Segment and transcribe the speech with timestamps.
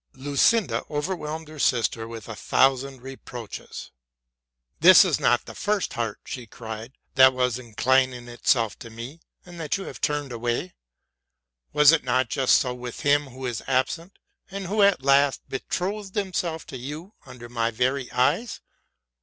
[0.15, 3.91] Lucinda overwhelmed her sister with a thousand reproaches.
[4.35, 8.89] '* This is not the first heart,'' she cried, '* that was inclining itself to
[8.89, 10.73] me, and that you have turned away.
[11.71, 14.17] Was it not just so with him who is absent,
[14.49, 18.59] and who at last betrothed himself to you under my very eyes?